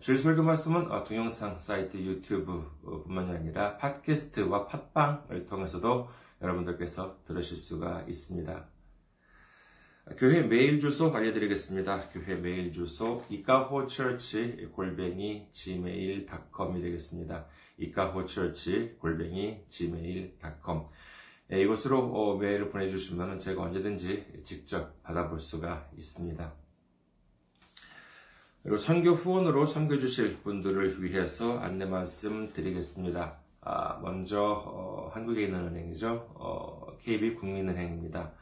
[0.00, 6.08] 주일 설교 말씀은 동영상 사이트 유튜브뿐만이 아니라 팟캐스트와 팟빵을 통해서도
[6.42, 8.68] 여러분들께서 들으실 수가 있습니다.
[10.18, 12.10] 교회 메일 주소 알려드리겠습니다.
[12.10, 17.46] 교회 메일 주소 이카호처치 골뱅이 gmail.com이 되겠습니다.
[17.78, 20.82] 이카호처치 골뱅이 gmail.com
[21.50, 26.65] 이곳으로 메일을 보내주시면 제가 언제든지 직접 받아볼 수가 있습니다.
[28.66, 33.38] 그리고 선교 후원으로 섬겨 주실 분들을 위해서 안내 말씀 드리겠습니다.
[33.60, 36.32] 아, 먼저 어, 한국에 있는 은행이죠.
[36.34, 38.32] 어, KB 국민은행입니다.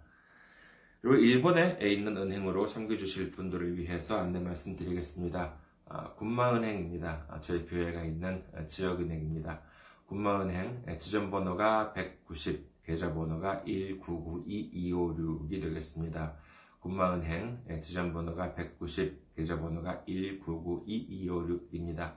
[1.01, 5.66] 그리고 일본에 있는 은행으로 섬겨주실 분들을 위해서 안내 말씀드리겠습니다.
[5.89, 7.27] 아, 군마은행입니다.
[7.29, 9.61] 아, 저희 교회가 있는 지역은행입니다.
[10.07, 16.35] 군마은행 지점번호가 190, 계좌번호가 1992256이 되겠습니다.
[16.81, 22.15] 군마은행 지점번호가 190, 계좌번호가 1992256입니다.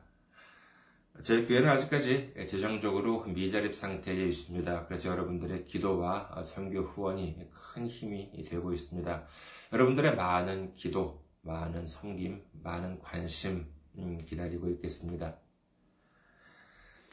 [1.21, 4.87] 저희 교회는 아직까지 재정적으로 미자립 상태에 있습니다.
[4.87, 9.27] 그래서 여러분들의 기도와 선교 후원이 큰 힘이 되고 있습니다.
[9.73, 13.65] 여러분들의 많은 기도, 많은 섬김, 많은 관심
[13.97, 15.35] 음, 기다리고 있겠습니다.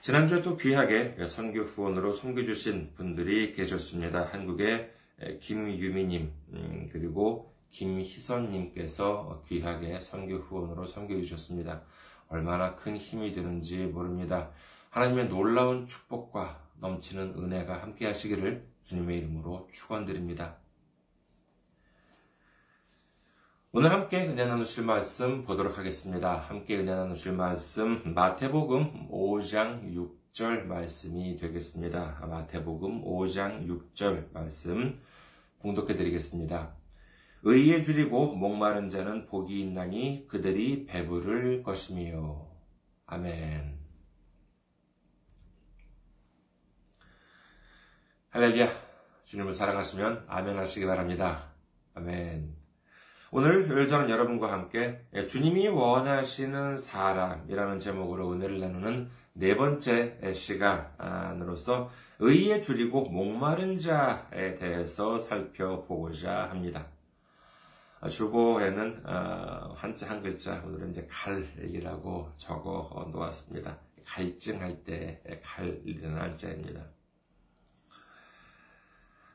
[0.02, 4.26] 지난주에 또 귀하게 선교 후원으로 섬겨주신 분들이 계셨습니다.
[4.26, 4.92] 한국의
[5.40, 11.82] 김유미님 음, 그리고 김희선님께서 귀하게 선교 후원으로 섬겨주셨습니다.
[12.28, 14.50] 얼마나 큰 힘이 되는지 모릅니다.
[14.90, 20.58] 하나님의 놀라운 축복과 넘치는 은혜가 함께 하시기를 주님의 이름으로 축원드립니다.
[23.78, 26.38] 오늘 함께 은혜 나누실 말씀 보도록 하겠습니다.
[26.38, 29.94] 함께 은혜 나누실 말씀 마태복음 5장
[30.32, 32.24] 6절 말씀이 되겠습니다.
[32.26, 34.98] 마태복음 5장 6절 말씀
[35.58, 36.74] 봉독해 드리겠습니다.
[37.42, 42.48] 의에 줄이고 목마른 자는 복이 있나니 그들이 배부를 것이며
[43.04, 43.78] 아멘.
[48.30, 48.70] 할렐루야.
[49.24, 51.52] 주님을 사랑하시면 아멘 하시기 바랍니다.
[51.92, 52.65] 아멘.
[53.38, 54.98] 오늘 저는 여러분과 함께
[55.28, 66.48] 주님이 원하시는 사람이라는 제목으로 은혜를 나누는 네 번째 시간으로서 의에 줄이고 목마른 자에 대해서 살펴보고자
[66.48, 66.86] 합니다.
[68.08, 69.02] 주보에는
[69.74, 73.76] 한자 한 글자 오늘은 이제 갈이라고 적어 놓았습니다.
[74.06, 76.95] 갈증할 때 갈이라는 한자입니다.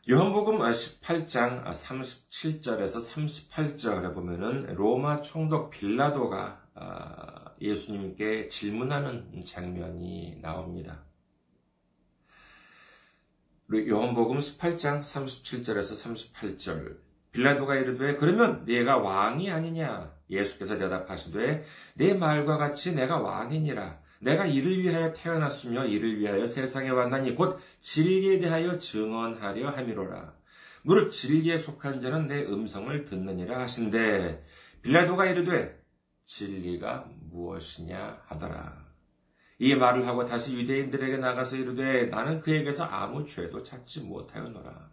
[0.09, 3.07] 요한복음 18장 37절에서
[3.51, 11.03] 38절에 보면은 로마 총독 빌라도가 아, 예수님께 질문하는 장면이 나옵니다.
[13.72, 16.97] 요한복음 18장 37절에서 38절.
[17.31, 20.11] 빌라도가 이르되 그러면 네가 왕이 아니냐?
[20.31, 21.63] 예수께서 대답하시되
[21.94, 28.40] 내 말과 같이 내가 왕이니라 내가 이를 위하여 태어났으며 이를 위하여 세상에 왔나니 곧 진리에
[28.40, 30.34] 대하여 증언하려 함이로라.
[30.84, 34.44] 무릇 진리에 속한 자는 내 음성을 듣느니라 하신대
[34.82, 35.80] 빌라도가 이르되
[36.26, 38.86] 진리가 무엇이냐 하더라.
[39.59, 44.90] 이 말을 하고 다시 유대인들에게 나가서 이르되 나는 그에게서 아무 죄도 찾지 못하였노라.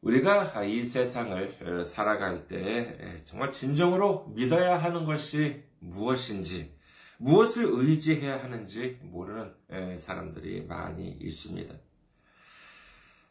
[0.00, 6.76] 우리가 이 세상을 살아갈 때 정말 진정으로 믿어야 하는 것이 무엇인지,
[7.18, 11.74] 무엇을 의지해야 하는지 모르는 사람들이 많이 있습니다.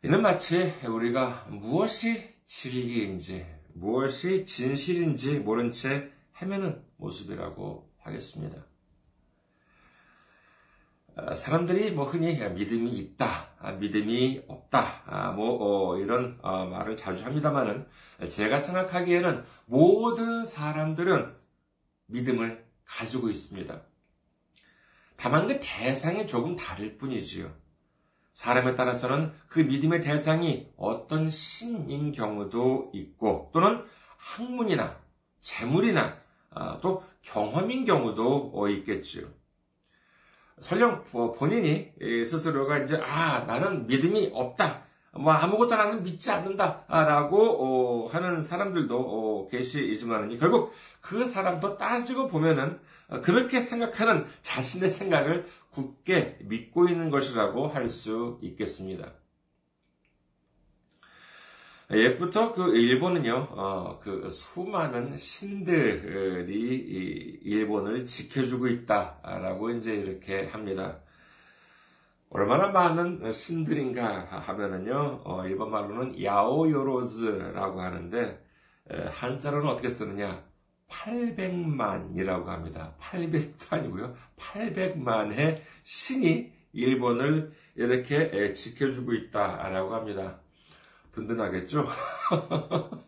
[0.04, 6.12] 이는 마치 우리가 무엇이 진리인지, 무엇이 진실인지 모른 채
[6.42, 8.66] 헤매는 모습이라고 하겠습니다.
[11.38, 16.98] 어, 사람들이 뭐 흔히 믿음이 있다, 아, 믿음이 없다, 아, 뭐 어, 이런 어, 말을
[16.98, 17.88] 자주 합니다만은
[18.28, 21.36] 제가 생각하기에는 모든 사람들은
[22.08, 23.82] 믿음을 가지고 있습니다.
[25.16, 27.54] 다만 그 대상이 조금 다를 뿐이지요.
[28.34, 33.84] 사람에 따라서는 그 믿음의 대상이 어떤 신인 경우도 있고 또는
[34.18, 35.00] 학문이나
[35.42, 36.18] 재물이나
[36.50, 39.37] 아, 또 경험인 경우도 어, 있겠지요.
[40.60, 44.84] 설령 뭐 본인이 스스로가 이제 아 나는 믿음이 없다.
[45.14, 52.80] 뭐 아무것도 나는 믿지 않는다라고 어, 하는 사람들도 어, 계시지만은 결국 그 사람도 따지고 보면은
[53.24, 59.12] 그렇게 생각하는 자신의 생각을 굳게 믿고 있는 것이라고 할 수 있겠습니다.
[61.90, 66.52] 옛부터 그 일본은요, 어, 그 수많은 신들이
[67.44, 71.00] 일본을 지켜주고 있다라고 이제 이렇게 합니다.
[72.30, 78.46] 얼마나 많은 신들인가 하면은요, 어, 일본 말로는 야오요로즈라고 하는데,
[78.90, 80.46] 한자로는 어떻게 쓰느냐?
[80.90, 82.96] 800만이라고 합니다.
[83.00, 84.14] 800도 아니고요.
[84.36, 90.42] 800만의 신이 일본을 이렇게 지켜주고 있다라고 합니다.
[91.18, 91.88] 든든하겠죠?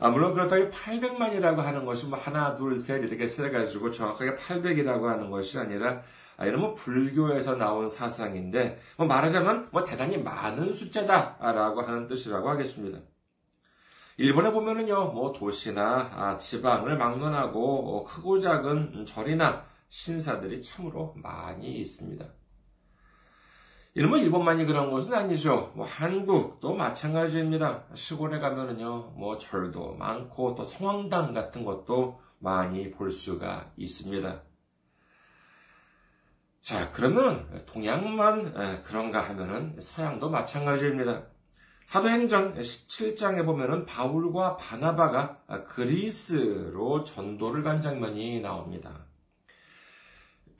[0.00, 5.30] 아, 물론 그렇다고 800만이라고 하는 것이 뭐 하나, 둘, 셋 이렇게 세가지고 정확하게 800이라고 하는
[5.30, 6.02] 것이 아니라
[6.36, 12.98] 아, 이런 뭐 불교에서 나온 사상인데 뭐 말하자면 뭐 대단히 많은 숫자다라고 하는 뜻이라고 하겠습니다.
[14.16, 22.24] 일본에 보면은요, 뭐 도시나 아, 지방을 막론하고 어, 크고 작은 절이나 신사들이 참으로 많이 있습니다.
[23.96, 25.72] 이러면 일본만이 그런 것은 아니죠.
[25.76, 27.84] 뭐 한국도 마찬가지입니다.
[27.94, 34.42] 시골에 가면은요, 뭐 절도 많고 또 성황당 같은 것도 많이 볼 수가 있습니다.
[36.60, 41.26] 자, 그러면 동양만 그런가 하면은 서양도 마찬가지입니다.
[41.84, 49.03] 사도행전 17장에 보면은 바울과 바나바가 그리스로 전도를 간 장면이 나옵니다.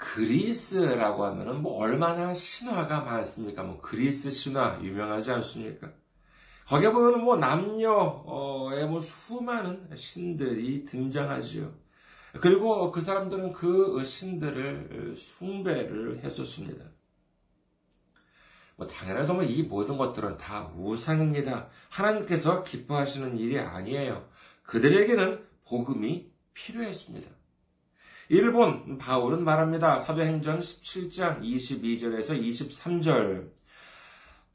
[0.05, 3.62] 그리스라고 하면은 뭐 얼마나 신화가 많습니까?
[3.62, 5.91] 뭐 그리스 신화 유명하지 않습니까?
[6.67, 11.73] 거기에 보면은 뭐 남녀의 뭐 수많은 신들이 등장하지요.
[12.41, 16.85] 그리고 그 사람들은 그 신들을 숭배를 했었습니다.
[18.77, 21.69] 뭐 당연하도 뭐이 모든 것들은 다 우상입니다.
[21.89, 24.29] 하나님께서 기뻐하시는 일이 아니에요.
[24.65, 27.34] 그들에게는 복음이 필요했습니다.
[28.31, 29.99] 일본 바울은 말합니다.
[30.00, 33.50] 사도행전 17장 22절에서 23절.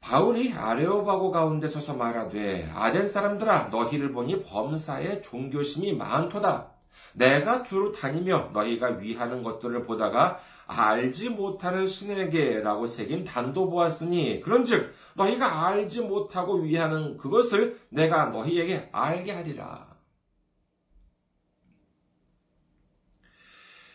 [0.00, 6.72] 바울이 아레오바고 가운데 서서 말하되 아덴 사람들아 너희를 보니 범사에 종교심이 많도다.
[7.12, 15.68] 내가 두루 다니며 너희가 위하는 것들을 보다가 알지 못하는 신에게라고 새긴 단도 보았으니 그런즉 너희가
[15.68, 19.89] 알지 못하고 위하는 그것을 내가 너희에게 알게 하리라.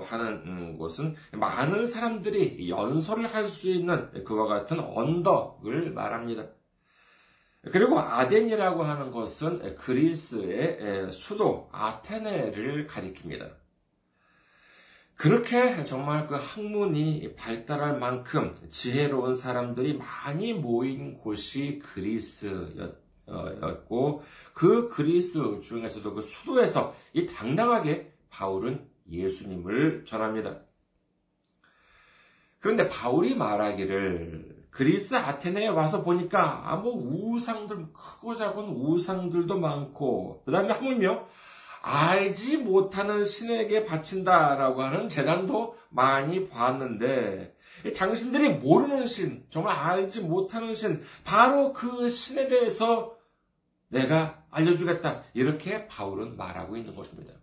[0.00, 6.46] 하는 곳은 많은 사람들이 연설을 할 수 있는 그와 같은 언덕을 말합니다.
[7.72, 13.56] 그리고 아덴이라고 하는 것은 그리스의 수도 아테네를 가리킵니다.
[15.16, 24.22] 그렇게 정말 그 학문이 발달할 만큼 지혜로운 사람들이 많이 모인 곳이 그리스였 였고
[24.54, 30.60] 그 그리스 중에서도 그 수도에서 이 당당하게 바울은 예수님을 전합니다.
[32.60, 41.26] 그런데 바울이 말하기를 그리스 아테네에 와서 보니까 아뭐 우상들 크고 작은 우상들도 많고 그다음에 하물며
[41.80, 47.56] 알지 못하는 신에게 바친다라고 하는 재단도 많이 봤는데
[47.96, 53.16] 당신들이 모르는 신, 정말 알지 못하는 신, 바로 그 신에 대해서
[53.88, 55.24] 내가 알려주겠다.
[55.34, 57.34] 이렇게 바울은 말하고 있는 것입니다.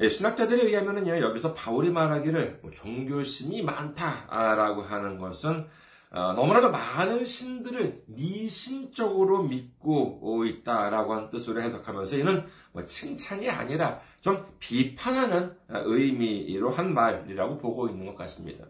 [0.00, 5.68] 예, 신학자들에 의하면요, 여기서 바울이 말하기를 뭐 종교심이 많다라고 하는 것은
[6.10, 14.46] 어, 너무나도 많은 신들을 미신적으로 믿고 있다라고 하는 뜻으로 해석하면서 이는 뭐 칭찬이 아니라 좀
[14.58, 18.66] 비판하는 의미로 한 말이라고 보고 있는 것 같습니다.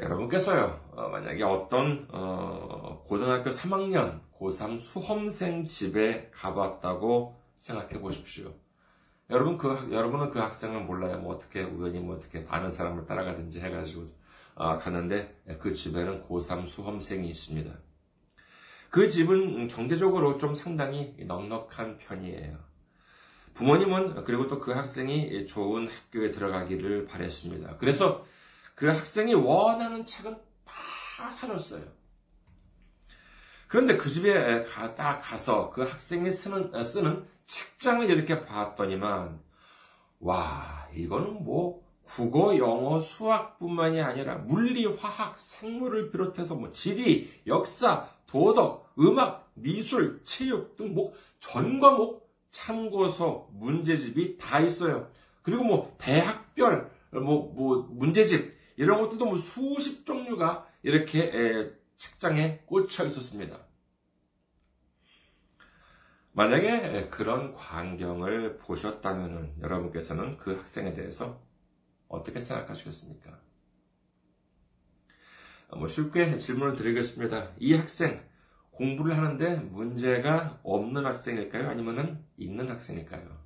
[0.00, 8.52] 여러분께서요, 어, 만약에 어떤 어, 고등학교 3학년 고3 수험생 집에 가봤다고 생각해 보십시오.
[9.30, 11.18] 여러분 그 여러분은 그 학생을 몰라요.
[11.18, 14.06] 뭐 어떻게 우연히 뭐 어떻게 아는 사람을 따라가든지 해가지고
[14.54, 17.70] 어, 갔는데 그 집에는 고3 수험생이 있습니다.
[18.90, 22.56] 그 집은 경제적으로 좀 상당히 넉넉한 편이에요.
[23.54, 27.76] 부모님은 그리고 또 그 학생이 좋은 학교에 들어가기를 바랬습니다.
[27.78, 28.24] 그래서
[28.78, 31.82] 그 학생이 원하는 책은 다 사줬어요.
[33.66, 39.40] 그런데 그 집에 딱 가서 그 학생이 쓰는, 쓰는 책장을 이렇게 봤더니만,
[40.20, 48.94] 와, 이거는 뭐 국어, 영어, 수학뿐만이 아니라 물리, 화학, 생물을 비롯해서 뭐 지리, 역사, 도덕,
[48.98, 55.10] 음악, 미술, 체육 등 뭐 전 과목 참고서 문제집이 다 있어요.
[55.42, 63.04] 그리고 뭐 대학별 뭐, 뭐 문제집 이런 것들도 뭐 수십 종류가 이렇게 에, 책장에 꽂혀
[63.06, 63.58] 있었습니다.
[66.32, 71.42] 만약에 그런 광경을 보셨다면 여러분께서는 그 학생에 대해서
[72.06, 73.40] 어떻게 생각하시겠습니까?
[75.76, 77.50] 뭐 쉽게 질문을 드리겠습니다.
[77.58, 78.24] 이 학생
[78.70, 81.68] 공부를 하는데 문제가 없는 학생일까요?
[81.68, 83.37] 아니면 있는 학생일까요?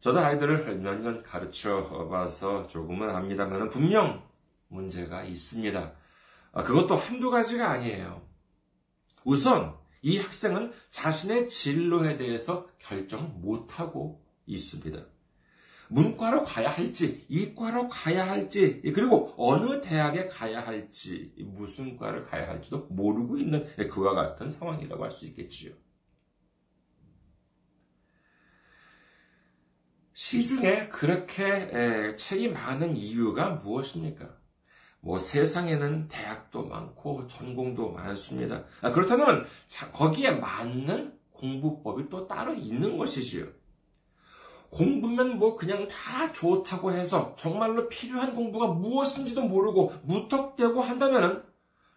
[0.00, 4.22] 저도 아이들을 몇 년 가르쳐 봐서 조금은 압니다만 분명
[4.68, 5.92] 문제가 있습니다.
[6.52, 8.22] 아, 그것도 한두 가지가 아니에요.
[9.24, 14.98] 우선 이 학생은 자신의 진로에 대해서 결정 못하고 있습니다.
[15.90, 22.86] 문과로 가야 할지, 이과로 가야 할지, 그리고 어느 대학에 가야 할지, 무슨 과를 가야 할지도
[22.90, 25.72] 모르고 있는 그와 같은 상황이라고 할 수 있겠지요.
[30.20, 34.28] 시중에 그렇게 책이 많은 이유가 무엇입니까?
[35.00, 38.64] 뭐 세상에는 대학도 많고 전공도 많습니다.
[38.82, 39.46] 아, 그렇다면
[39.94, 43.46] 거기에 맞는 공부법이 또 따로 있는 것이지요.
[44.68, 51.46] 공부면 뭐 그냥 다 좋다고 해서 정말로 필요한 공부가 무엇인지도 모르고 무턱대고 한다면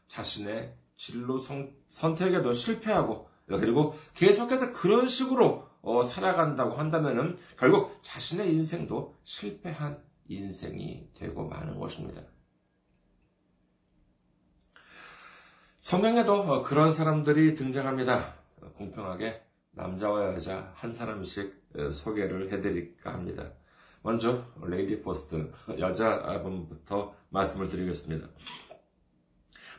[0.08, 1.38] 자신의 진로
[1.90, 5.73] 선택에도 실패하고 그리고 계속해서 그런 식으로 어,
[6.04, 12.22] 살아간다고 한다면 결국 자신의 인생도 실패한 인생이 되고 마는 것입니다.
[15.80, 18.36] 성경에도 어, 그런 사람들이 등장합니다.
[18.78, 23.52] 공평하게 남자와 여자 한 사람씩 어, 소개를 해드릴까 합니다.
[24.02, 28.28] 먼저 lady first 여자분부터 말씀을 드리겠습니다.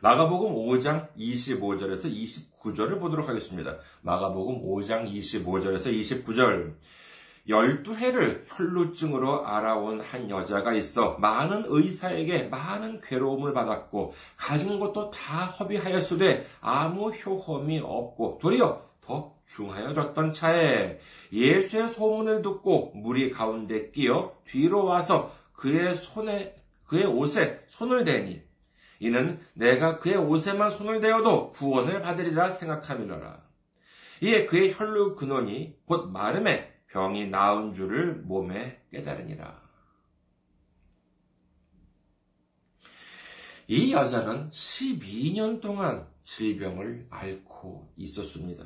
[0.05, 2.13] 마가복음 5장 25절에서
[2.61, 3.79] 29절을 보도록 하겠습니다.
[4.03, 6.75] 마가복음 5장 25절에서 29절.
[7.49, 15.47] 열두 해를 혈루증으로 알아온 한 여자가 있어 많은 의사에게 많은 괴로움을 받았고 가진 것도 다
[15.47, 20.99] 허비하였으되 아무 효험이 없고 도리어 더 중하여졌던 차에
[21.33, 28.44] 예수의 소문을 듣고 무리 가운데 끼어 뒤로 와서 그의 손에 그의 옷에 손을 대니
[29.05, 33.45] 이는 내가 그의 옷에만 손을 대어도 구원을 받으리라 생각함이로라.
[34.23, 39.63] 이에 그의 혈루 근원이 곧 마름에 병이 나은 줄을 몸에 깨달으니라.
[43.69, 48.65] 이 여자는 12년 동안 질병을 앓고 있었습니다.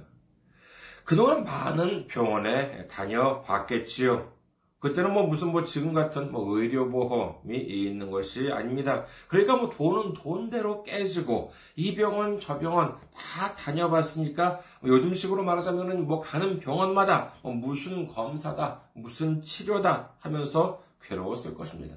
[1.05, 4.38] 그동안 많은 병원에 다녀봤겠지요.
[4.81, 9.05] 그때는 뭐 무슨 뭐 지금 같은 뭐 의료보험이 있는 것이 아닙니다.
[9.27, 16.21] 그러니까 뭐 돈은 돈대로 깨지고 이 병원 저 병원 다 다녀봤으니까 뭐 요즘식으로 말하자면은 뭐
[16.21, 21.97] 가는 병원마다 뭐 무슨 검사다 무슨 치료다 하면서 괴로웠을 것입니다.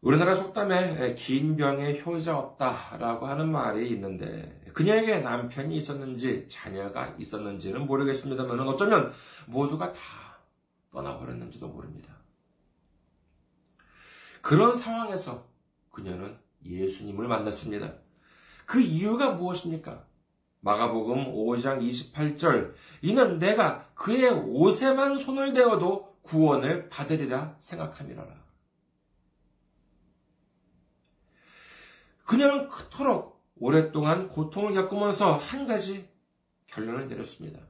[0.00, 8.60] 우리나라 속담에 긴 병에 효자 없다라고 하는 말이 있는데 그녀에게 남편이 있었는지 자녀가 있었는지는 모르겠습니다만
[8.60, 9.12] 어쩌면
[9.46, 10.00] 모두가 다
[10.92, 12.16] 떠나버렸는지도 모릅니다.
[14.40, 15.46] 그런 상황에서
[15.90, 17.94] 그녀는 예수님을 만났습니다.
[18.66, 20.06] 그 이유가 무엇입니까?
[20.60, 28.24] 마가복음 5장 28절 이는 내가 그의 옷에만 손을 대어도 구원을 받으리라 생각함이라.
[32.24, 36.08] 그녀는 그토록 오랫동안 고통을 겪으면서 한 가지
[36.68, 37.60] 결론을 내렸습니다.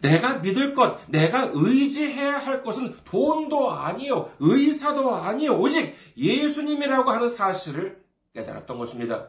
[0.00, 8.02] 내가 믿을 것, 내가 의지해야 할 것은 돈도 아니요, 의사도 아니요, 오직 예수님이라고 하는 사실을
[8.32, 9.28] 깨달았던 것입니다.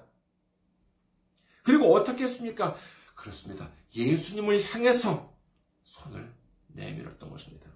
[1.63, 2.75] 그리고 어떻게 했습니까?
[3.15, 3.69] 그렇습니다.
[3.95, 5.33] 예수님을 향해서
[5.83, 6.31] 손을
[6.67, 7.67] 내밀었던 것입니다.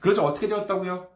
[0.00, 1.10] 그러자 어떻게 되었다고요?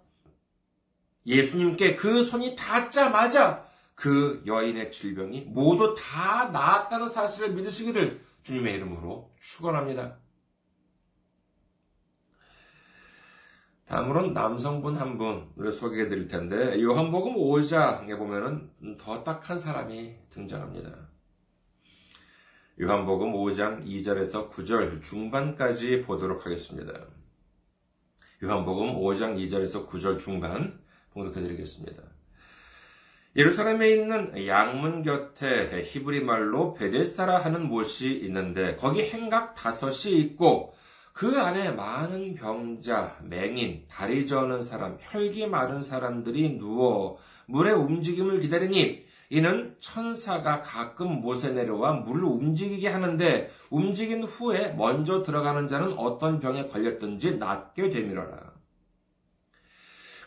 [1.27, 10.19] 예수님께 그 손이 닿자마자 그 여인의 질병이 모두 다 나았다는 사실을 믿으시기를 주님의 이름으로 축원합니다.
[13.87, 21.11] 다음으로는 남성분 한 분을 소개해 드릴 텐데 요한복음 5장에 보면은 더 딱한 사람이 등장합니다.
[22.81, 27.07] 요한복음 5장 2절에서 9절 중반까지 보도록 하겠습니다.
[28.43, 30.81] 요한복음 5장 2절에서 9절 중반
[31.13, 32.12] 봉독해 드리겠습니다.
[33.35, 40.75] 예루살렘에 있는 양문 곁에 히브리 말로 베데스타라 하는 못이 있는데 거기 행각 다섯이 있고
[41.15, 49.05] 그 안에 많은 병자, 맹인, 다리 저는 사람, 혈기 마른 사람들이 누워 물의 움직임을 기다리니
[49.31, 56.69] 이는 천사가 가끔 못에 내려와 물을 움직이게 하는데 움직인 후에 먼저 들어가는 자는 어떤 병에
[56.69, 58.53] 걸렸든지 낫게 되밀어라.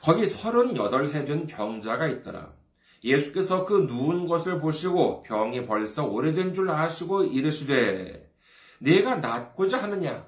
[0.01, 2.64] 거기 서른여덟 해된 병자가 있더라.
[3.05, 8.31] 예수께서 그 누운 것을 보시고 병이 벌써 오래된 줄 아시고 이르시되
[8.79, 10.25] 네가 낫고자 하느냐?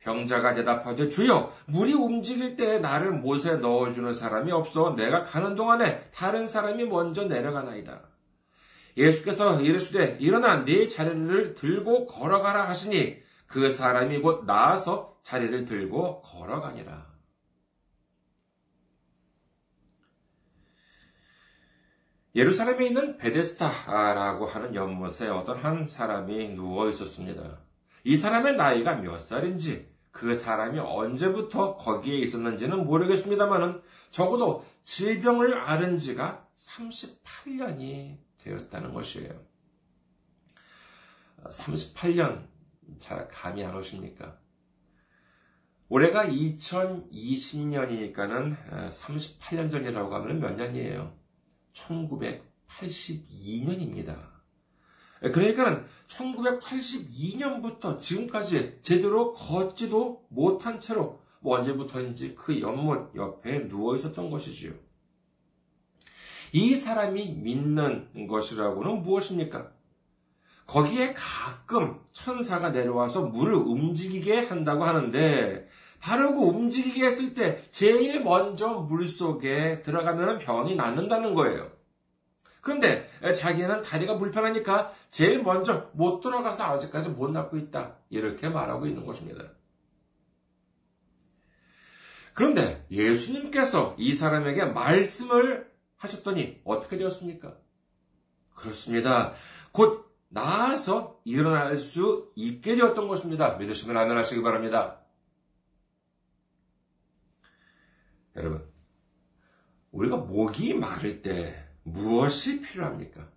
[0.00, 6.46] 병자가 대답하되 주여 물이 움직일 때 나를 못에 넣어주는 사람이 없어 내가 가는 동안에 다른
[6.46, 8.00] 사람이 먼저 내려가나이다.
[8.96, 17.13] 예수께서 이르시되 일어나 네 자리를 들고 걸어가라 하시니 그 사람이 곧 나아서 자리를 들고 걸어가니라.
[22.34, 27.60] 예루살렘에 있는 베데스타라고 하는 연못에 어떤 한 사람이 누워 있었습니다.
[28.02, 36.48] 이 사람의 나이가 몇 살인지 그 사람이 언제부터 거기에 있었는지는 모르겠습니다만은 적어도 질병을 앓은 지가
[36.56, 39.32] 38년이 되었다는 것이에요.
[41.44, 42.48] 38년
[42.98, 44.38] 잘 감이 안 오십니까?
[45.88, 48.56] 올해가 2020년이니까는
[48.90, 51.23] 38년 전이라고 하면 몇 년이에요?
[51.74, 54.16] 1982년입니다.
[55.20, 64.72] 그러니까는 1982년부터 지금까지 제대로 걷지도 못한 채로 뭐 언제부터인지 그 연못 옆에 누워 있었던 것이지요.
[66.52, 69.72] 이 사람이 믿는 것이라고는 무엇입니까?
[70.66, 75.68] 거기에 가끔 천사가 내려와서 물을 움직이게 한다고 하는데
[76.34, 81.70] 그 움직이게 했을 때 제일 먼저 물 속에 들어가면 병이 낫는다는 거예요.
[82.60, 87.96] 그런데 자기는 다리가 불편하니까 제일 먼저 못 들어가서 아직까지 못 낫고 있다.
[88.10, 89.44] 이렇게 말하고 있는 것입니다.
[92.32, 97.54] 그런데 예수님께서 이 사람에게 말씀을 하셨더니 어떻게 되었습니까?
[98.54, 99.32] 그렇습니다.
[99.72, 103.56] 곧 나아서 일어날 수 있게 되었던 것입니다.
[103.56, 105.03] 믿으시면 아멘 하시기 바랍니다.
[108.36, 108.64] 여러분,
[109.92, 113.28] 우리가 목이 마를 때 무엇이 필요합니까?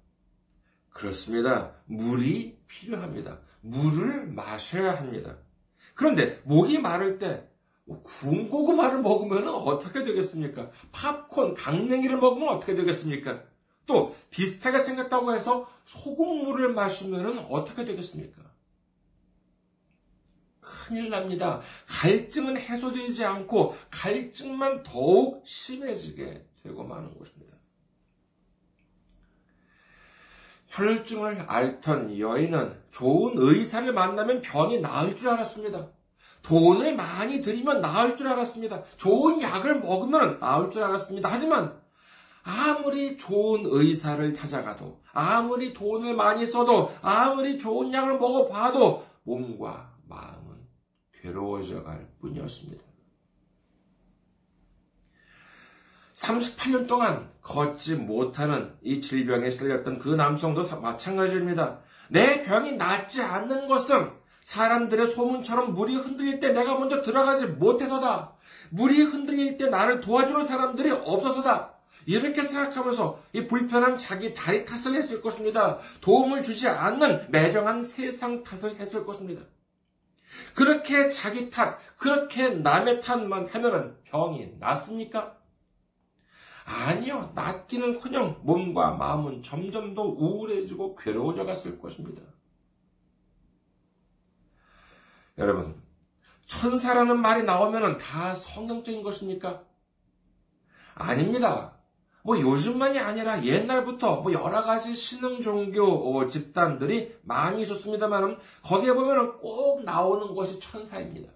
[0.89, 1.75] 그렇습니다.
[1.85, 3.39] 물이 필요합니다.
[3.61, 5.37] 물을 마셔야 합니다.
[5.93, 7.47] 그런데 목이 마를 때
[8.03, 10.71] 구운 고구마를 먹으면 어떻게 되겠습니까?
[10.91, 13.43] 팝콘, 강냉이를 먹으면 어떻게 되겠습니까?
[13.85, 18.46] 또 비슷하게 생겼다고 해서 소금물을 마시면 어떻게 되겠습니까?
[20.67, 21.61] 큰일 납니다.
[21.87, 27.55] 갈증은 해소되지 않고 갈증만 더욱 심해지게 되고 마는 것입니다.
[30.67, 35.87] 혈증을 앓던 여인은 좋은 의사를 만나면 병이 나을 줄 알았습니다.
[36.43, 38.83] 돈을 많이 들이면 나을 줄 알았습니다.
[38.95, 41.29] 좋은 약을 먹으면 나을 줄 알았습니다.
[41.29, 41.77] 하지만
[42.43, 50.36] 아무리 좋은 의사를 찾아가도, 아무리 돈을 많이 써도, 아무리 좋은 약을 먹어봐도 몸과 마음은
[51.27, 52.83] 괴로워져 갈 뿐이었습니다.
[56.15, 61.81] 38년 동안 걷지 못하는 이 질병에 실렸던 그 남성도 마찬가지입니다.
[62.09, 64.11] 내 병이 낫지 않는 것은
[64.41, 68.33] 사람들의 소문처럼 물이 흔들릴 때 내가 먼저 들어가지 못해서다.
[68.69, 71.73] 물이 흔들릴 때 나를 도와주는 사람들이 없어서다.
[72.05, 75.77] 이렇게 생각하면서 이 불편한 자기 다리 탓을 했을 것입니다.
[75.99, 79.43] 도움을 주지 않는 매정한 세상 탓을 했을 것입니다.
[80.57, 85.37] 그렇게 자기 탓, 그렇게 남의 탓만 하면은 병이 낫습니까?
[86.65, 87.31] 아니요.
[87.35, 92.23] 낫기는 커녕 몸과 마음은 점점 더 우울해지고 괴로워져 갔을 것입니다.
[95.37, 95.79] 여러분,
[96.47, 99.63] 천사라는 말이 나오면 다 성경적인 것입니까?
[100.95, 101.76] 아닙니다.
[102.23, 109.37] 뭐 요즘만이 아니라 옛날부터 뭐 여러 가지 신흥 종교 어, 집단들이 많이 있었습니다만 거기에 보면
[109.37, 111.31] 꼭 나오는 것이 천사입니다.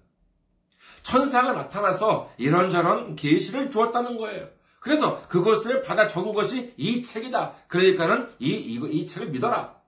[1.01, 4.49] 천사가 나타나서 이런저런 계시를 주었다는 거예요.
[4.79, 7.53] 그래서 그것을 받아 적은 것이 이 책이다.
[7.67, 9.79] 그러니까는 이, 이, 이 책을 믿어라.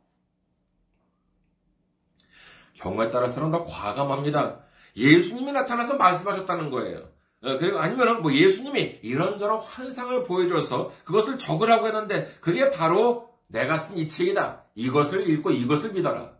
[2.76, 4.60] 경우에 따라서는 더 과감합니다.
[4.96, 7.13] 예수님이 나타나서 말씀하셨다는 거예요.
[7.44, 13.98] 어, 그리고 아니면은 뭐 예수님이 이런저런 환상을 보여줘서 그것을 적으라고 했는데 그게 바로 내가 쓴
[13.98, 14.64] 이 책이다.
[14.76, 16.34] 이것을 읽고 이것을 믿어라.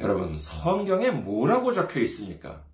[0.00, 2.64] 여러분, 성경에 뭐라고 적혀 있습니까?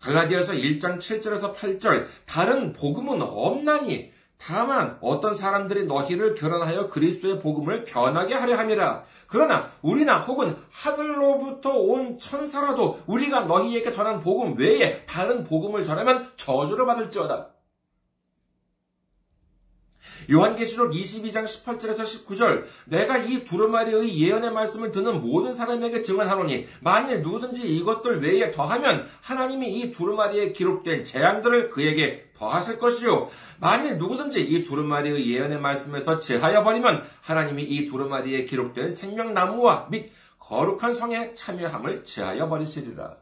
[0.00, 4.12] 갈라디아서 1장 7절에서 8절, 다른 복음은 없나니
[4.44, 9.04] 다만 어떤 사람들이 너희를 결혼하여 그리스도의 복음을 변하게 하려 함이라.
[9.28, 16.86] 그러나 우리나 혹은 하늘로부터 온 천사라도 우리가 너희에게 전한 복음 외에 다른 복음을 전하면 저주를
[16.86, 17.50] 받을지어다.
[20.30, 27.62] 요한계시록 22장 18절에서 19절 내가 이 두루마리의 예언의 말씀을 듣는 모든 사람에게 증언하노니 만일 누구든지
[27.76, 33.30] 이것들 외에 더하면 하나님이 이 두루마리에 기록된 재앙들을 그에게 더하실 것이요
[33.60, 40.94] 만일 누구든지 이 두루마리의 예언의 말씀에서 제하여 버리면 하나님이 이 두루마리에 기록된 생명나무와 및 거룩한
[40.94, 43.21] 성에 참여함을 제하여 버리시리라.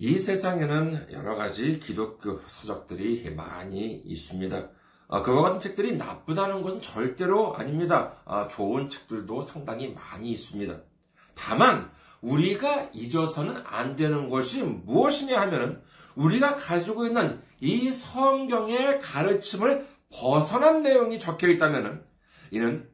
[0.00, 4.70] 이 세상에는 여러 가지 기독교 서적들이 많이 있습니다.
[5.08, 8.22] 아, 그와 같은 책들이 나쁘다는 것은 절대로 아닙니다.
[8.24, 10.76] 아, 좋은 책들도 상당히 많이 있습니다.
[11.34, 15.82] 다만 우리가 잊어서는 안 되는 것이 무엇이냐 하면은
[16.14, 22.04] 우리가 가지고 있는 이 성경의 가르침을 벗어난 내용이 적혀 있다면은
[22.52, 22.88] 이는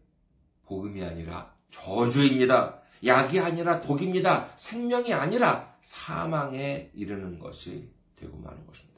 [0.67, 2.81] 복음이 아니라 저주입니다.
[3.05, 4.53] 약이 아니라 독입니다.
[4.57, 8.95] 생명이 아니라 사망에 이르는 것이 되고 마는 것입니다.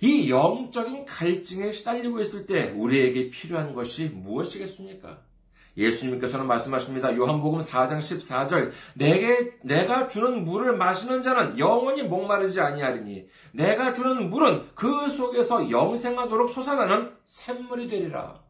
[0.00, 5.22] 이 영적인 갈증에 시달리고 있을 때 우리에게 필요한 것이 무엇이겠습니까?
[5.76, 7.16] 예수님께서는 말씀하십니다.
[7.16, 14.68] 요한복음 4장 14절 내게 내가 주는 물을 마시는 자는 영원히 목마르지 아니하리니 내가 주는 물은
[14.74, 18.43] 그 속에서 영생하도록 솟아나는 샘물이 되리라.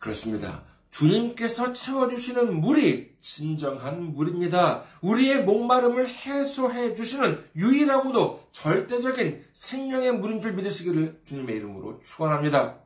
[0.00, 0.64] 그렇습니다.
[0.90, 4.82] 주님께서 채워주시는 물이 진정한 물입니다.
[5.02, 12.80] 우리의 목마름을 해소해 주시는 유일하고도 절대적인 생명의 물인 줄 믿으시기를 주님의 이름으로 축원합니다.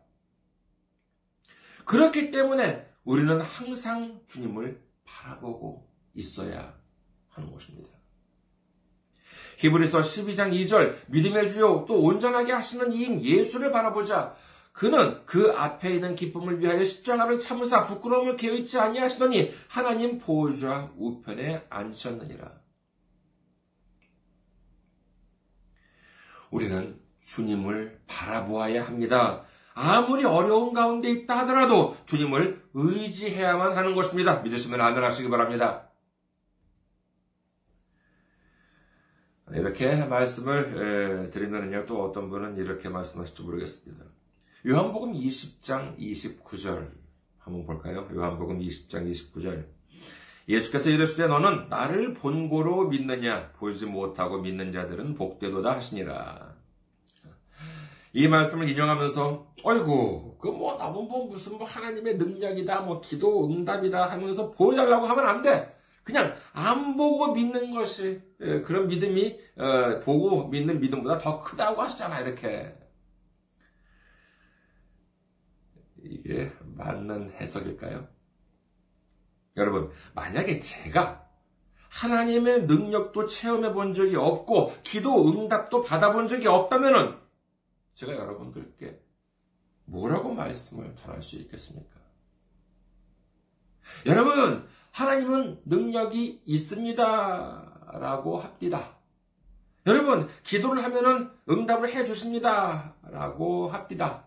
[1.86, 6.74] 그렇기 때문에 우리는 항상 주님을 바라보고 있어야
[7.28, 7.88] 하는 것입니다.
[9.58, 14.34] 히브리서 12장 2절 믿음의 주요 또 온전하게 하시는 이인 예수를 바라보자
[14.74, 22.60] 그는 그 앞에 있는 기쁨을 위하여 십자가를 참으사 부끄러움을 개의치 아니하시더니 하나님 보호자 우편에 앉으셨느니라.
[26.50, 29.44] 우리는 주님을 바라보아야 합니다.
[29.74, 34.40] 아무리 어려운 가운데 있다 하더라도 주님을 의지해야만 하는 것입니다.
[34.40, 35.88] 믿으시면 아멘 하시기 바랍니다.
[39.52, 44.04] 이렇게 말씀을 드리면요, 또 어떤 분은 이렇게 말씀하실지 모르겠습니다.
[44.66, 46.90] 요한복음 20장 29절
[47.38, 48.08] 한번 볼까요?
[48.14, 49.66] 요한복음 20장 29절.
[50.48, 56.54] 예수께서 이르시되 너는 나를 본고로 믿느냐 보지 못하고 믿는 자들은 복되도다 하시니라.
[58.14, 64.06] 이 말씀을 인용하면서 어이구 그 뭐 나무 뭐 무슨 뭐 하나님의 능력이다 뭐 기도 응답이다
[64.06, 65.76] 하면서 보여달라고 하면 안 돼.
[66.04, 72.20] 그냥 안 보고 믿는 것이 예, 그런 믿음이 어, 보고 믿는 믿음보다 더 크다고 하시잖아
[72.20, 72.74] 이렇게.
[76.04, 78.06] 이게 맞는 해석일까요?
[79.56, 81.28] 여러분, 만약에 제가
[81.88, 87.16] 하나님의 능력도 체험해 본 적이 없고, 기도 응답도 받아본 적이 없다면은,
[87.94, 89.00] 제가 여러분들께
[89.84, 92.00] 뭐라고 말씀을 전할 수 있겠습니까?
[94.06, 97.90] 여러분, 하나님은 능력이 있습니다.
[97.92, 98.96] 라고 합니다.
[99.86, 102.96] 여러분, 기도를 하면은 응답을 해 주십니다.
[103.02, 104.23] 라고 합니다.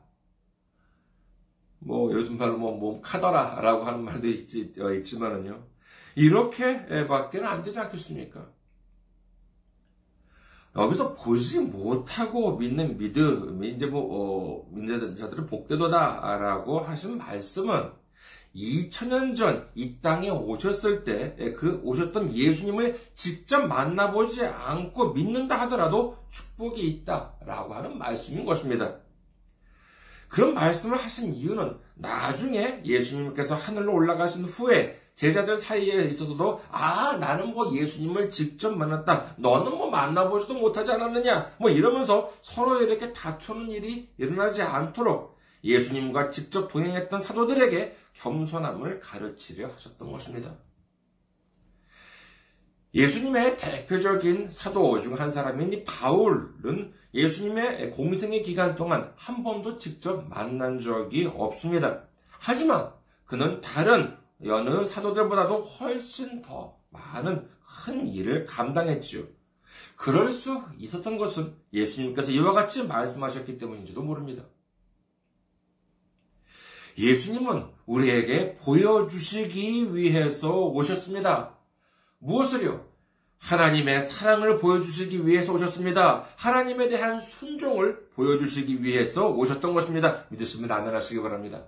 [1.80, 5.64] 뭐 요즘 말로 뭐 몸 카더라라고 하는 말도 있지, 어, 있지만은요.
[6.16, 8.48] 이렇게밖에는 안 되지 않겠습니까?
[10.76, 17.92] 여기서 보지 못하고 믿는 믿음이 이제 뭐 어, 믿는 자들은 복되도다라고 하신 말씀은
[18.56, 26.82] 2000년 전 이 땅에 오셨을 때 그 오셨던 예수님을 직접 만나보지 않고 믿는다 하더라도 축복이
[26.88, 28.96] 있다라고 하는 말씀인 것입니다.
[30.28, 37.74] 그런 말씀을 하신 이유는 나중에 예수님께서 하늘로 올라가신 후에 제자들 사이에 있어서도 아 나는 뭐
[37.74, 44.62] 예수님을 직접 만났다 너는 뭐 만나보지도 못하지 않았느냐 뭐 이러면서 서로 이렇게 다투는 일이 일어나지
[44.62, 50.56] 않도록 예수님과 직접 동행했던 사도들에게 겸손함을 가르치려 하셨던 것입니다.
[52.94, 60.28] 예수님의 대표적인 사도 중 한 사람인 이 바울은 예수님의 공생의 기간 동안 한 번도 직접
[60.30, 62.04] 만난 적이 없습니다.
[62.30, 62.92] 하지만
[63.26, 67.48] 그는 다른 여느 사도들보다도 훨씬 더 많은
[67.84, 69.24] 큰 일을 감당했지요.
[69.96, 74.44] 그럴 수 있었던 것은 예수님께서 이와 같이 말씀하셨기 때문인지도 모릅니다.
[76.98, 81.57] 예수님은 우리에게 보여주시기 위해서 오셨습니다.
[82.20, 82.86] 무엇을요?
[83.40, 86.26] 하나님의 사랑을 보여주시기 위해서 오셨습니다.
[86.36, 90.26] 하나님에 대한 순종을 보여주시기 위해서 오셨던 것입니다.
[90.30, 91.66] 믿으시면 아멘하시기 바랍니다.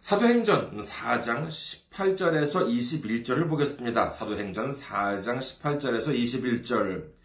[0.00, 4.08] 사도행전 4장 18절에서 21절을 보겠습니다.
[4.08, 7.17] 사도행전 4장 18절에서 21절.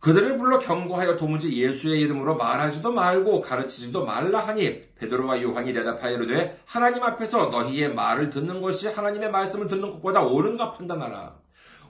[0.00, 6.58] 그들을 불러 경고하여 도무지 예수의 이름으로 말하지도 말고 가르치지도 말라 하니 베드로와 요한이 대답하여 이르되
[6.64, 11.36] 하나님 앞에서 너희의 말을 듣는 것이 하나님의 말씀을 듣는 것보다 옳은가 판단하라.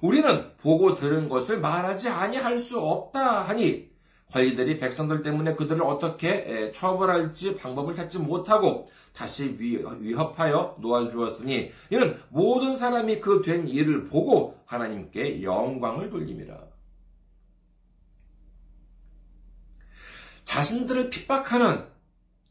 [0.00, 3.90] 우리는 보고 들은 것을 말하지 아니할 수 없다 하니
[4.32, 13.20] 관리들이 백성들 때문에 그들을 어떻게 처벌할지 방법을 찾지 못하고 다시 위협하여 놓아주었으니 이는 모든 사람이
[13.20, 16.69] 그 된 일을 보고 하나님께 영광을 돌림이라.
[20.50, 21.86] 자신들을 핍박하는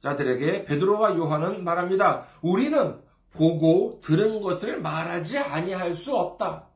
[0.01, 2.27] 자들에게 베드로와 요한은 말합니다.
[2.41, 2.97] 우리는
[3.29, 6.69] 보고 들은 것을 말하지 아니할 수 없다.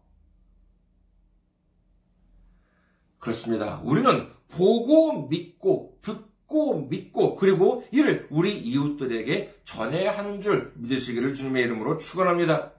[3.20, 3.80] 그렇습니다.
[3.86, 12.00] 우리는 보고 믿고 듣고 믿고 그리고 이를 우리 이웃들에게 전해야 하는 줄 믿으시기를 주님의 이름으로
[12.00, 12.74] 축원합니다.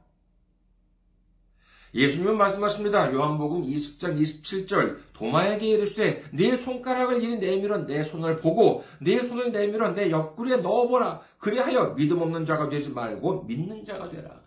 [1.95, 3.13] 예수님은 말씀하십니다.
[3.13, 9.91] 요한복음 20장 27절 도마에게 이르시되 네 손가락을 이리 내밀어 내 손을 보고 네 손을 내밀어
[9.95, 11.21] 내 옆구리에 넣어보라.
[11.39, 14.43] 그리하여 믿음 없는 자가 되지 말고 믿는 자가 되라.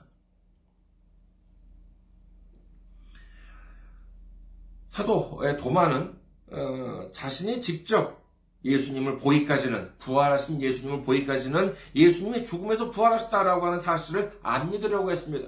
[4.90, 6.18] 사도의 도마는
[6.52, 8.26] 어, 자신이 직접
[8.66, 15.48] 예수님을 보기까지는 부활하신 예수님을 보기까지는 예수님이 죽음에서 부활하셨다라고 하는 사실을 안 믿으려고 했습니다.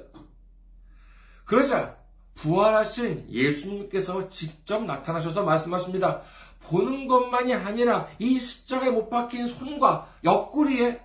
[1.50, 1.98] 그러자
[2.36, 6.22] 부활하신 예수님께서 직접 나타나셔서 말씀하십니다.
[6.60, 11.02] 보는 것만이 아니라 이 십자가에 못 박힌 손과 옆구리에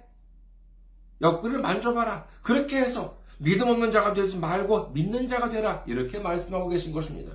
[1.23, 2.27] 옆구리를 만져봐라.
[2.43, 5.83] 그렇게 해서 믿음 없는 자가 되지 말고 믿는 자가 되라.
[5.87, 7.33] 이렇게 말씀하고 계신 것입니다.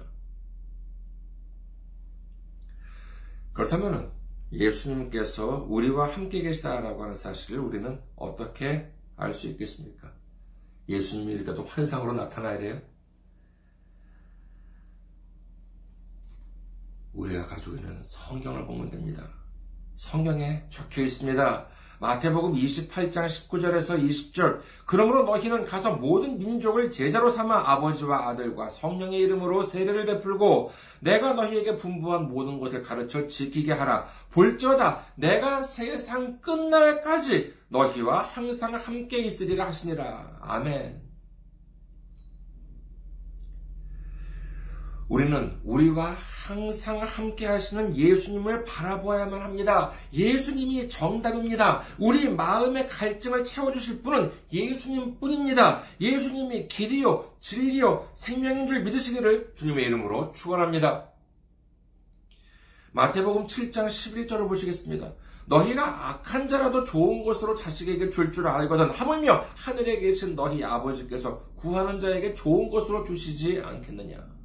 [3.53, 4.11] 그렇다면
[4.51, 10.13] 예수님께서 우리와 함께 계시다라고 하는 사실을 우리는 어떻게 알 수 있겠습니까?
[10.87, 12.88] 예수님이 이렇게도 환상으로 나타나야 돼요?
[17.13, 19.23] 우리가 가지고 있는 성경을 보면 됩니다.
[19.95, 21.67] 성경에 적혀 있습니다.
[21.99, 24.61] 마태복음 28장 19절에서 20절.
[24.85, 31.75] 그러므로 너희는 가서 모든 민족을 제자로 삼아 아버지와 아들과 성령의 이름으로 세례를 베풀고 내가 너희에게
[31.77, 34.07] 분부한 모든 것을 가르쳐 지키게 하라.
[34.31, 40.39] 볼지어다 내가 세상 끝날까지 너희와 항상 함께 있으리라 하시니라.
[40.41, 41.08] 아멘.
[45.09, 49.91] 우리는 우리와 항상 함께 하시는 예수님을 바라보아야만 합니다.
[50.13, 51.81] 예수님이 정답입니다.
[51.97, 55.81] 우리 마음의 갈증을 채워주실 분은 예수님 뿐입니다.
[55.99, 61.09] 예수님이 길이요, 진리요, 생명인 줄 믿으시기를 주님의 이름으로 축원합니다.
[62.91, 65.13] 마태복음 7장 11절을 보시겠습니다.
[65.47, 71.99] 너희가 악한 자라도 좋은 것으로 자식에게 줄줄 줄 알거든 하물며 하늘에 계신 너희 아버지께서 구하는
[71.99, 74.38] 자에게 좋은 것으로 주시지 않겠느냐.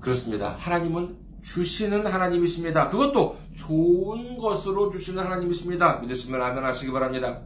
[0.00, 0.56] 그렇습니다.
[0.58, 2.88] 하나님은 주시는 하나님이십니다.
[2.88, 5.98] 그것도 좋은 것으로 주시는 하나님이십니다.
[5.98, 7.42] 믿으시면 아멘 하시기 바랍니다.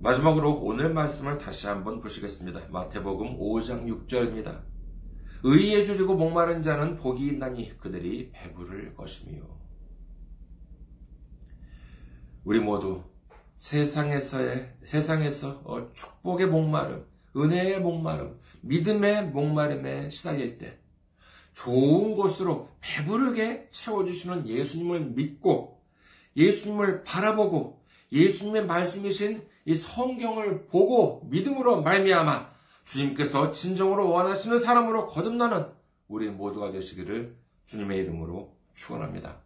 [0.00, 2.60] 마지막으로 오늘 말씀을 다시 한번 보시겠습니다.
[2.70, 4.62] 마태복음 5장 6절입니다.
[5.42, 9.42] 의에 줄이고 목마른 자는 복이 있나니 그들이 배부를 것이며
[12.44, 13.02] 우리 모두
[13.56, 17.04] 세상에서의 세상에서 어, 축복의 목마름,
[17.36, 20.78] 은혜의 목마름, 믿음의 목마름에 시달릴 때
[21.54, 25.82] 좋은 것으로 배부르게 채워주시는 예수님을 믿고
[26.36, 32.50] 예수님을 바라보고 예수님의 말씀이신 이 성경을 보고 믿음으로 말미암아
[32.84, 35.66] 주님께서 진정으로 원하시는 사람으로 거듭나는
[36.08, 39.42] 우리 모두가 되시기를 주님의 이름으로 축원합니다.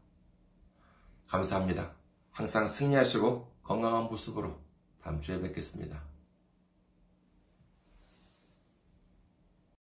[1.27, 1.93] 감사합니다.
[2.31, 4.59] 항상 승리하시고 건강한 모습으로
[5.03, 6.14] 다음 주에 뵙겠습니다.